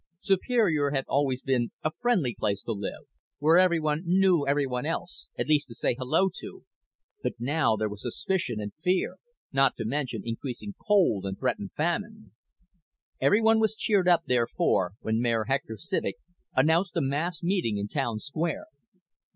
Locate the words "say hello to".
5.75-6.63